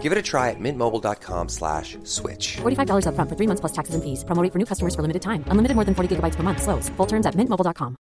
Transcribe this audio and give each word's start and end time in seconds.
Give 0.00 0.12
it 0.12 0.16
a 0.16 0.22
try 0.22 0.48
at 0.48 0.58
mintmobile.com 0.58 1.50
slash 1.50 1.98
switch. 2.04 2.56
$45 2.62 3.06
up 3.06 3.14
front 3.14 3.28
for 3.28 3.36
three 3.36 3.46
months 3.46 3.60
plus 3.60 3.72
taxes 3.72 3.94
and 3.94 4.02
fees. 4.02 4.24
Promo 4.24 4.42
rate 4.42 4.50
for 4.50 4.58
new 4.58 4.64
customers 4.64 4.94
for 4.94 5.02
limited 5.02 5.20
time. 5.20 5.44
Unlimited 5.48 5.74
more 5.74 5.84
than 5.84 5.94
40 5.94 6.16
gigabytes 6.16 6.36
per 6.36 6.42
month. 6.42 6.62
Slows. 6.62 6.88
Full 6.96 7.06
terms 7.06 7.26
at 7.26 7.34
mintmobile.com. 7.34 7.96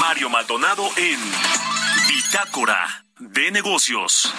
Mario 0.00 0.30
Maldonado 0.30 0.84
en 0.96 1.18
Bitácora 2.08 3.04
de 3.18 3.50
Negocios. 3.50 4.32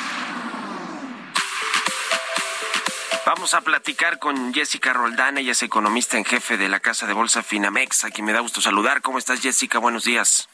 Vamos 3.26 3.54
a 3.54 3.62
platicar 3.62 4.18
con 4.18 4.54
Jessica 4.54 4.92
Roldán, 4.92 5.38
ella 5.38 5.52
es 5.52 5.62
economista 5.62 6.18
en 6.18 6.26
jefe 6.26 6.58
de 6.58 6.68
la 6.68 6.80
Casa 6.80 7.06
de 7.06 7.14
Bolsa 7.14 7.44
Finamex, 7.44 8.04
a 8.06 8.10
quien 8.10 8.26
me 8.26 8.34
da 8.34 8.40
gusto 8.40 8.60
saludar. 8.60 9.02
¿Cómo 9.04 9.20
estás, 9.20 9.42
Jessica? 9.42 9.78
Buenos 9.78 10.04
días. 10.04 10.50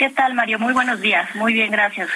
¿Qué 0.00 0.08
tal, 0.08 0.32
Mario? 0.32 0.58
Muy 0.58 0.72
buenos 0.72 1.02
días. 1.02 1.28
Muy 1.34 1.52
bien, 1.52 1.70
gracias. 1.70 2.08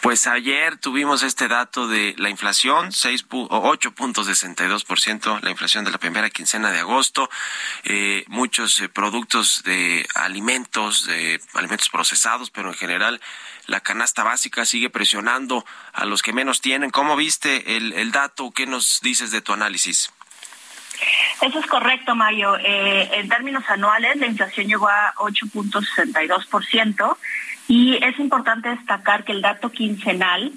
Pues 0.00 0.26
ayer 0.26 0.76
tuvimos 0.76 1.22
este 1.22 1.46
dato 1.46 1.86
de 1.86 2.16
la 2.18 2.30
inflación, 2.30 2.88
8.62%, 2.88 5.40
la 5.40 5.50
inflación 5.50 5.84
de 5.84 5.92
la 5.92 5.98
primera 5.98 6.28
quincena 6.30 6.72
de 6.72 6.80
agosto. 6.80 7.30
Eh, 7.84 8.24
muchos 8.26 8.80
eh, 8.80 8.88
productos 8.88 9.62
de 9.62 10.04
alimentos, 10.16 11.06
de 11.06 11.40
alimentos 11.54 11.90
procesados, 11.90 12.50
pero 12.50 12.70
en 12.70 12.74
general 12.74 13.20
la 13.66 13.78
canasta 13.78 14.24
básica 14.24 14.64
sigue 14.64 14.90
presionando 14.90 15.64
a 15.92 16.06
los 16.06 16.22
que 16.22 16.32
menos 16.32 16.60
tienen. 16.60 16.90
¿Cómo 16.90 17.14
viste 17.14 17.76
el, 17.76 17.92
el 17.92 18.10
dato? 18.10 18.50
¿Qué 18.50 18.66
nos 18.66 19.00
dices 19.00 19.30
de 19.30 19.42
tu 19.42 19.52
análisis? 19.52 20.10
Eso 21.42 21.58
es 21.58 21.66
correcto, 21.66 22.14
Mario. 22.14 22.56
Eh, 22.56 23.10
en 23.14 23.28
términos 23.28 23.64
anuales, 23.68 24.16
la 24.16 24.28
inflación 24.28 24.68
llegó 24.68 24.88
a 24.88 25.12
8.62% 25.16 27.16
y 27.66 27.96
es 27.96 28.18
importante 28.20 28.68
destacar 28.68 29.24
que 29.24 29.32
el 29.32 29.42
dato 29.42 29.72
quincenal 29.72 30.52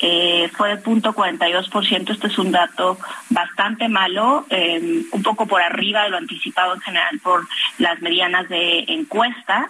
eh, 0.00 0.50
fue 0.56 0.70
de 0.70 0.82
0.42%. 0.82 2.10
Este 2.10 2.28
es 2.28 2.38
un 2.38 2.50
dato 2.50 2.98
bastante 3.28 3.88
malo, 3.88 4.46
eh, 4.48 5.04
un 5.12 5.22
poco 5.22 5.46
por 5.46 5.60
arriba 5.60 6.04
de 6.04 6.10
lo 6.10 6.16
anticipado 6.16 6.74
en 6.74 6.80
general 6.80 7.20
por 7.20 7.46
las 7.76 8.00
medianas 8.00 8.48
de 8.48 8.86
encuestas. 8.88 9.66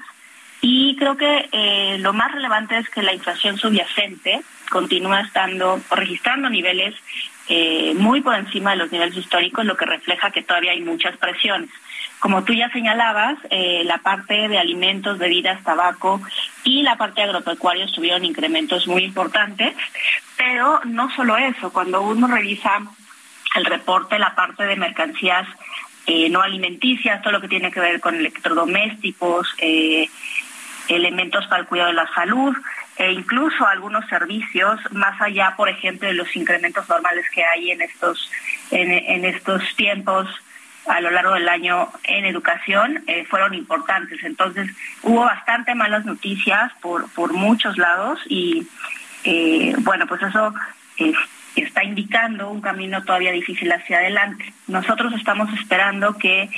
Y 0.64 0.94
creo 0.94 1.16
que 1.16 1.48
eh, 1.50 1.96
lo 1.98 2.12
más 2.12 2.30
relevante 2.30 2.78
es 2.78 2.88
que 2.88 3.02
la 3.02 3.12
inflación 3.12 3.58
subyacente 3.58 4.42
continúa 4.70 5.20
estando 5.20 5.80
registrando 5.90 6.48
niveles 6.48 6.94
eh, 7.48 7.92
muy 7.96 8.20
por 8.20 8.36
encima 8.36 8.70
de 8.70 8.76
los 8.76 8.92
niveles 8.92 9.16
históricos, 9.16 9.64
lo 9.64 9.76
que 9.76 9.86
refleja 9.86 10.30
que 10.30 10.44
todavía 10.44 10.70
hay 10.70 10.80
muchas 10.80 11.16
presiones. 11.16 11.68
Como 12.20 12.44
tú 12.44 12.52
ya 12.52 12.70
señalabas, 12.70 13.38
eh, 13.50 13.82
la 13.84 13.98
parte 13.98 14.46
de 14.46 14.56
alimentos, 14.56 15.18
bebidas, 15.18 15.64
tabaco 15.64 16.22
y 16.62 16.82
la 16.82 16.96
parte 16.96 17.22
de 17.22 17.26
agropecuarios 17.26 17.92
tuvieron 17.92 18.24
incrementos 18.24 18.86
muy 18.86 19.02
importantes, 19.02 19.74
pero 20.36 20.80
no 20.84 21.10
solo 21.16 21.36
eso, 21.38 21.72
cuando 21.72 22.02
uno 22.02 22.28
revisa 22.28 22.82
el 23.56 23.64
reporte, 23.64 24.16
la 24.16 24.36
parte 24.36 24.62
de 24.64 24.76
mercancías 24.76 25.48
no 26.30 26.42
alimenticias, 26.42 27.22
todo 27.22 27.32
lo 27.32 27.40
que 27.40 27.48
tiene 27.48 27.70
que 27.70 27.80
ver 27.80 28.00
con 28.00 28.14
electrodomésticos, 28.16 29.48
elementos 30.88 31.46
para 31.46 31.62
el 31.62 31.68
cuidado 31.68 31.90
de 31.90 31.96
la 31.96 32.12
salud 32.14 32.56
e 32.96 33.12
incluso 33.12 33.66
algunos 33.66 34.06
servicios 34.08 34.80
más 34.92 35.20
allá, 35.20 35.54
por 35.56 35.68
ejemplo, 35.68 36.08
de 36.08 36.14
los 36.14 36.34
incrementos 36.36 36.88
normales 36.88 37.24
que 37.34 37.44
hay 37.44 37.70
en 37.70 37.82
estos 37.82 38.30
en, 38.70 38.90
en 38.90 39.24
estos 39.24 39.62
tiempos 39.76 40.28
a 40.86 41.00
lo 41.00 41.10
largo 41.10 41.34
del 41.34 41.48
año 41.48 41.88
en 42.04 42.24
educación 42.24 43.04
eh, 43.06 43.24
fueron 43.24 43.54
importantes. 43.54 44.22
Entonces 44.24 44.70
hubo 45.02 45.20
bastante 45.20 45.74
malas 45.74 46.04
noticias 46.04 46.72
por 46.80 47.08
por 47.10 47.32
muchos 47.32 47.78
lados 47.78 48.20
y 48.26 48.66
eh, 49.24 49.74
bueno, 49.78 50.06
pues 50.06 50.22
eso 50.22 50.52
eh, 50.98 51.12
está 51.56 51.84
indicando 51.84 52.50
un 52.50 52.60
camino 52.60 53.02
todavía 53.04 53.32
difícil 53.32 53.70
hacia 53.72 53.98
adelante. 53.98 54.52
Nosotros 54.66 55.12
estamos 55.14 55.52
esperando 55.58 56.16
que 56.18 56.50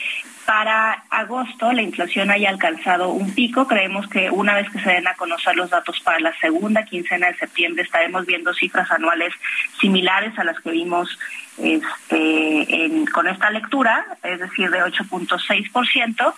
para 0.47 1.05
agosto 1.11 1.73
la 1.73 1.83
inflación 1.83 2.31
haya 2.31 2.51
alcanzado 2.51 3.11
un 3.11 3.35
pico. 3.35 3.67
Creemos 3.67 4.09
que 4.09 4.31
una 4.31 4.55
vez 4.55 4.71
que 4.71 4.81
se 4.81 4.91
den 4.91 5.07
a 5.09 5.15
conocer 5.15 5.57
los 5.57 5.71
datos 5.71 6.01
para 6.01 6.21
la 6.21 6.37
segunda 6.39 6.85
quincena 6.85 7.29
de 7.29 7.37
septiembre 7.37 7.83
estaremos 7.83 8.27
viendo 8.27 8.53
cifras 8.55 8.91
anuales 8.91 9.33
similares 9.81 10.39
a 10.39 10.45
las 10.45 10.61
que 10.61 10.71
vimos 10.71 11.19
este, 11.59 13.05
con 13.13 13.29
esta 13.29 13.51
lectura, 13.51 14.05
es 14.23 14.41
decir, 14.41 14.71
de 14.71 14.83
8.6%, 14.83 16.35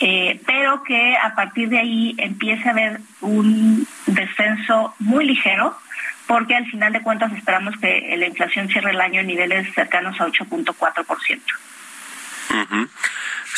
eh, 0.00 0.40
pero 0.46 0.82
que 0.82 1.16
a 1.16 1.34
partir 1.34 1.68
de 1.68 1.78
ahí 1.78 2.14
empiece 2.18 2.68
a 2.68 2.72
haber 2.72 3.00
un 3.20 3.86
descenso 4.06 4.94
muy 4.98 5.26
ligero 5.26 5.76
porque 6.26 6.54
al 6.54 6.66
final 6.66 6.92
de 6.92 7.00
cuentas 7.00 7.32
esperamos 7.32 7.74
que 7.78 8.14
la 8.18 8.26
inflación 8.26 8.68
cierre 8.68 8.90
el 8.90 9.00
año 9.00 9.20
en 9.22 9.26
niveles 9.28 9.72
cercanos 9.74 10.20
a 10.20 10.26
8.4%. 10.26 11.40
Ujú. 12.50 12.88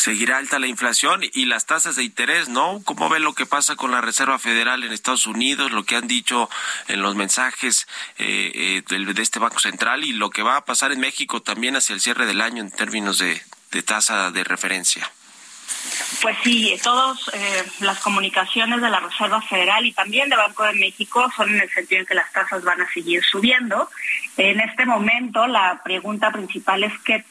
Seguirá 0.00 0.38
alta 0.38 0.59
la 0.59 0.66
inflación 0.66 1.21
y 1.34 1.44
las 1.44 1.66
tasas 1.66 1.94
de 1.94 2.05
interés, 2.05 2.49
¿no? 2.49 2.81
¿Cómo 2.87 3.11
ve 3.11 3.21
lo 3.21 3.34
que 3.34 3.44
pasa 3.44 3.77
con 3.77 3.91
la 3.91 4.00
Reserva 4.00 4.38
Federal 4.38 4.83
en 4.83 4.93
Estados 4.93 5.27
Unidos, 5.27 5.72
lo 5.72 5.84
que 5.84 5.94
han 5.94 6.09
dicho 6.09 6.49
en 6.88 7.03
los 7.03 7.16
mensajes 7.16 7.87
eh, 8.16 8.50
eh, 8.55 8.83
de, 8.88 9.22
este 9.22 9.38
Banco 9.38 9.59
Central 9.59 10.03
y 10.03 10.15
lo 10.15 10.31
que 10.31 10.43
va 10.43 10.56
a 10.56 10.65
pasar 10.65 10.91
en 10.93 11.00
México 11.00 11.43
también 11.43 11.77
hacia 11.77 11.94
el 11.94 12.00
cierre 12.00 12.25
del 12.25 12.41
año 12.41 12.62
en 12.62 12.71
términos 12.71 13.19
de, 13.19 13.43
de 13.72 13.83
tasa 13.83 14.31
de 14.31 14.43
referencia? 14.43 15.12
Pues 16.22 16.38
sí, 16.44 16.81
todas 16.82 17.19
las 17.81 18.00
comunicaciones 18.00 18.81
de 18.81 18.88
la 18.88 19.00
Reserva 19.00 19.43
Federal 19.43 19.84
y 19.84 19.93
también 19.93 20.31
de 20.31 20.37
Banco 20.37 20.65
de 20.65 20.72
México 20.72 21.31
son 21.37 21.50
en 21.50 21.61
el 21.61 21.71
sentido 21.71 22.00
en 22.00 22.06
que 22.06 22.15
las 22.15 22.32
tasas 22.32 22.65
van 22.65 22.81
a 22.81 22.91
seguir 22.91 23.22
subiendo. 23.22 23.91
En 24.38 24.61
este 24.61 24.87
momento 24.87 25.47
la 25.47 25.82
pregunta 25.84 26.31
principal 26.31 26.84
es 26.84 26.99
qué 27.05 27.22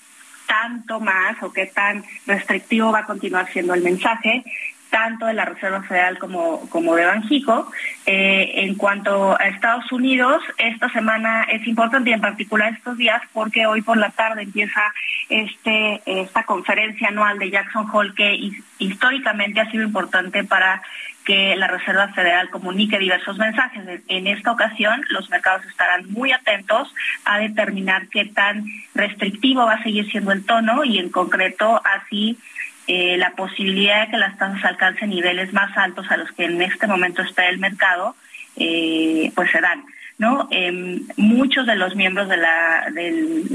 tanto 0.54 1.00
más 1.00 1.42
o 1.44 1.54
qué 1.54 1.68
tan 1.68 2.04
restrictivo 2.26 2.92
va 2.92 3.00
a 3.02 3.06
continuar 3.06 3.48
siendo 3.54 3.74
el 3.76 3.84
mensaje 3.84 4.44
tanto 4.90 5.28
de 5.28 5.36
la 5.36 5.46
Reserva 5.46 5.84
Federal 5.84 6.18
como, 6.18 6.68
como 6.72 6.96
de 6.96 7.06
Banjico. 7.06 7.72
Eh, 8.08 8.54
en 8.64 8.74
cuanto 8.74 9.40
a 9.40 9.48
Estados 9.50 9.92
Unidos, 9.92 10.42
esta 10.58 10.90
semana 10.90 11.44
es 11.44 11.68
importante 11.68 12.10
y 12.10 12.14
en 12.14 12.22
particular 12.22 12.74
estos 12.74 12.98
días 12.98 13.22
porque 13.32 13.68
hoy 13.68 13.84
por 13.84 13.98
la 13.98 14.10
tarde 14.10 14.42
empieza 14.42 14.82
este 15.30 16.02
esta 16.08 16.44
conferencia 16.44 17.10
anual 17.10 17.38
de 17.38 17.52
Jackson 17.52 17.86
Hole 17.94 18.16
que 18.16 18.34
his- 18.34 18.64
históricamente 18.80 19.60
ha 19.62 19.70
sido 19.70 19.84
importante 19.84 20.44
para 20.44 20.82
que 21.30 21.56
la 21.58 21.68
Reserva 21.68 22.08
Federal 22.08 22.50
comunique 22.50 22.98
diversos 22.98 23.38
mensajes. 23.38 23.84
En- 24.08 24.26
esta 24.26 24.52
ocasión, 24.52 25.00
los 25.10 25.30
mercados 25.30 25.64
estarán 25.68 26.12
muy 26.12 26.32
atentos 26.32 26.92
a 27.24 27.38
determinar 27.38 28.08
qué 28.08 28.26
tan 28.26 28.66
restrictivo 28.96 29.64
va 29.64 29.74
a 29.74 29.84
seguir 29.84 30.10
siendo 30.10 30.32
el 30.32 30.44
tono 30.44 30.84
y 30.84 30.98
en 30.98 31.10
concreto 31.10 31.84
así 31.86 32.40
eh, 32.88 33.16
la 33.20 33.30
posibilidad 33.36 34.06
de 34.06 34.12
que 34.12 34.18
las 34.18 34.40
tasas 34.40 34.66
alcancen 34.66 35.12
niveles 35.12 35.54
más 35.54 35.78
altos 35.78 36.10
a 36.10 36.18
los 36.18 36.32
que 36.32 36.46
en 36.46 36.60
este 36.64 36.88
momento 36.88 37.22
está 37.22 37.48
el 37.48 37.60
mercado, 37.60 38.16
eh, 38.58 39.32
pues 39.36 39.52
se 39.52 39.62
dan. 39.62 39.84
¿No? 40.20 40.50
Em, 40.52 41.08
muchos 41.16 41.66
de 41.66 41.78
los 41.78 41.96
miembros 41.96 42.28
del, 42.28 42.44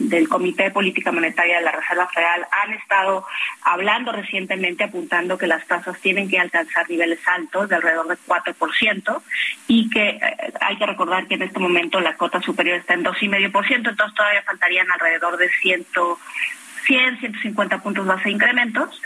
del 0.09 0.29
Comité 0.29 0.65
de 0.65 0.71
Política 0.71 1.13
Monetaria 1.13 1.59
de 1.59 1.65
la 1.65 1.73
Reserva 1.73 2.09
Federal 2.09 2.47
han 2.51 2.73
estado 2.73 3.27
hablando 3.63 4.13
recientemente, 4.13 4.83
apuntando 4.85 5.37
que 5.37 5.47
las 5.47 5.67
tasas 5.67 6.01
tienen 6.01 6.27
que 6.27 6.39
alcanzar 6.39 6.89
niveles 6.89 7.21
altos 7.29 7.69
de 7.69 7.77
alrededor 7.77 8.09
de 8.09 8.17
4% 8.27 9.23
y 9.69 9.91
que 9.91 10.09
eh, 10.09 10.21
hay 10.63 10.77
que 10.77 10.87
recordar 10.87 11.27
que 11.27 11.35
en 11.35 11.43
este 11.43 11.61
momento 11.61 12.01
la 12.01 12.17
cota 12.17 12.41
superior 12.41 12.79
está 12.79 12.95
en 12.95 13.05
2,5%, 13.05 13.75
entonces 13.77 14.15
todavía 14.15 14.43
faltarían 14.43 14.91
alrededor 14.91 15.37
de 15.37 15.51
100, 15.51 15.87
100 16.87 17.19
150 17.19 17.79
puntos 17.83 18.07
base 18.07 18.25
de 18.25 18.31
incrementos 18.33 19.01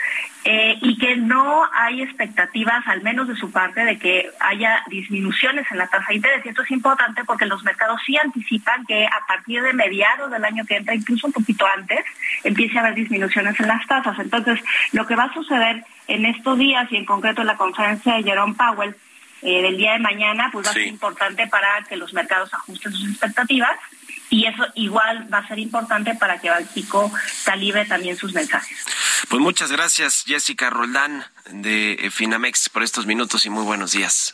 eh, 0.45 0.77
y 0.81 0.97
que 0.97 1.17
no 1.17 1.69
hay 1.73 2.01
expectativas, 2.01 2.87
al 2.87 3.01
menos 3.01 3.27
de 3.27 3.35
su 3.35 3.51
parte, 3.51 3.83
de 3.83 3.99
que 3.99 4.29
haya 4.39 4.81
disminuciones 4.87 5.69
en 5.69 5.77
la 5.77 5.87
tasa 5.87 6.05
de 6.09 6.15
interés. 6.15 6.45
Y 6.45 6.49
esto 6.49 6.61
es 6.61 6.71
importante 6.71 7.25
porque 7.25 7.45
los 7.45 7.63
mercados 7.63 7.99
sí 8.05 8.15
anticipan 8.17 8.85
que 8.85 9.05
a 9.05 9.27
partir 9.27 9.61
de 9.61 9.73
mediados 9.73 10.31
del 10.31 10.45
año 10.45 10.65
que 10.65 10.77
entra, 10.77 10.95
incluso 10.95 11.27
un 11.27 11.33
poquito 11.33 11.65
antes, 11.67 11.99
empiece 12.43 12.77
a 12.77 12.81
haber 12.81 12.95
disminuciones 12.95 13.59
en 13.59 13.67
las 13.67 13.85
tasas. 13.85 14.17
Entonces, 14.17 14.59
lo 14.93 15.05
que 15.05 15.15
va 15.15 15.25
a 15.25 15.33
suceder 15.33 15.83
en 16.07 16.25
estos 16.25 16.57
días 16.57 16.89
y 16.91 16.95
en 16.95 17.05
concreto 17.05 17.41
en 17.41 17.47
la 17.47 17.57
conferencia 17.57 18.15
de 18.15 18.23
Jerome 18.23 18.55
Powell 18.55 18.95
eh, 19.41 19.61
del 19.61 19.77
día 19.77 19.93
de 19.93 19.99
mañana, 19.99 20.49
pues 20.51 20.65
va 20.67 20.71
a 20.71 20.73
ser 20.73 20.87
importante 20.87 21.47
para 21.47 21.83
que 21.87 21.97
los 21.97 22.13
mercados 22.13 22.53
ajusten 22.53 22.93
sus 22.93 23.09
expectativas 23.09 23.77
y 24.29 24.45
eso 24.45 24.65
igual 24.75 25.27
va 25.33 25.39
a 25.39 25.47
ser 25.47 25.59
importante 25.59 26.13
para 26.15 26.39
que 26.39 26.49
Banxico 26.49 27.11
calibre 27.45 27.85
también 27.85 28.15
sus 28.15 28.33
mensajes. 28.33 28.85
Pues 29.27 29.41
muchas 29.41 29.71
gracias, 29.71 30.23
Jessica 30.25 30.69
Roldán 30.69 31.25
de 31.51 31.93
eh, 31.93 32.09
Finamex, 32.09 32.69
por 32.69 32.83
estos 32.83 33.05
minutos 33.05 33.45
y 33.45 33.49
muy 33.49 33.63
buenos 33.63 33.91
días. 33.91 34.33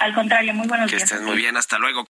Al 0.00 0.14
contrario, 0.14 0.54
muy 0.54 0.68
buenos 0.68 0.90
días. 0.90 1.02
Que 1.02 1.04
estés 1.04 1.22
muy 1.22 1.36
bien, 1.36 1.56
hasta 1.56 1.78
luego. 1.78 2.06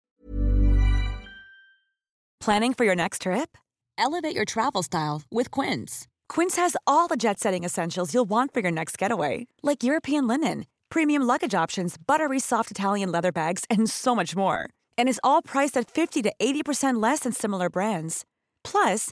Planning 2.40 2.74
for 2.74 2.86
your 2.86 2.96
next 2.96 3.24
trip? 3.24 3.58
Elevate 3.98 4.36
your 4.36 4.46
travel 4.46 4.84
style 4.84 5.22
with 5.32 5.50
Quince. 5.52 6.08
Quince 6.30 6.56
has 6.56 6.76
all 6.86 7.08
the 7.08 7.18
jet 7.18 7.40
setting 7.40 7.64
essentials 7.64 8.14
you'll 8.14 8.30
want 8.30 8.54
for 8.54 8.62
your 8.62 8.72
next 8.72 8.98
getaway, 8.98 9.48
like 9.64 9.84
European 9.84 10.28
linen, 10.28 10.66
premium 10.90 11.24
luggage 11.24 11.56
options, 11.56 11.98
buttery 11.98 12.40
soft 12.40 12.70
Italian 12.72 13.12
leather 13.12 13.32
bags, 13.32 13.64
and 13.70 13.90
so 13.90 14.16
much 14.16 14.36
more. 14.36 14.70
And 14.98 15.10
is 15.10 15.20
all 15.24 15.42
priced 15.42 15.78
at 15.78 15.90
50 15.90 16.22
to 16.24 16.34
80% 16.40 17.02
less 17.02 17.22
than 17.22 17.32
similar 17.34 17.70
brands. 17.70 18.24
Plus, 18.64 19.12